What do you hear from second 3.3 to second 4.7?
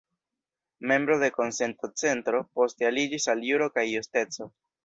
al Juro kaj Justeco.